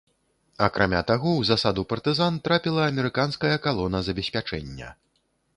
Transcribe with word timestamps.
Акрамя 0.67 1.01
таго, 1.11 1.33
у 1.41 1.43
засаду 1.49 1.83
партызан 1.93 2.41
трапіла 2.49 2.89
амерыканская 2.91 3.55
калона 3.67 4.05
забеспячэння. 4.09 4.89